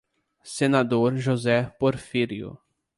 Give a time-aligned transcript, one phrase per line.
[0.41, 2.59] Senador José Porfírio